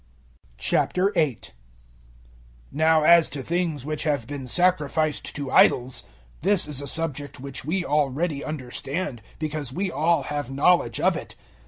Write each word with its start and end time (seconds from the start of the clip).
008:001 0.57 1.51
Now 2.71 3.03
as 3.03 3.29
to 3.29 3.43
things 3.43 3.85
which 3.85 4.01
have 4.01 4.25
been 4.25 4.47
sacrificed 4.47 5.35
to 5.35 5.51
idols. 5.51 6.05
This 6.39 6.67
is 6.67 6.81
a 6.81 6.87
subject 6.87 7.39
which 7.39 7.63
we 7.63 7.85
already 7.85 8.43
understand 8.43 9.21
because 9.37 9.71
we 9.71 9.91
all 9.91 10.23
have 10.23 10.49
knowledge 10.49 10.99
of 10.99 11.15
it. 11.15 11.35